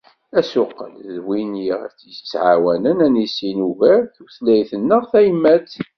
Asuqel 0.39 0.93
d 1.13 1.15
win 1.25 1.51
i 1.63 1.67
ɣ-yettεawanen 1.79 2.97
ad 3.07 3.11
nissin 3.13 3.57
ugar 3.67 4.01
tutlayt-nneɣ 4.15 5.03
tayemmat. 5.11 5.71